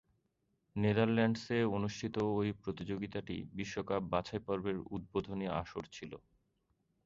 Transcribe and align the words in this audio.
নেদারল্যান্ডসে 0.75 1.57
অনুষ্ঠিত 1.77 2.15
ঐ 2.31 2.43
প্রতিযোগিতাটি 2.61 3.35
বিশ্বকাপ 3.53 4.01
বাছাইপর্বের 4.13 4.77
উদ্বোধনী 4.91 5.47
আসর 5.61 5.83
ছিল। 5.91 6.11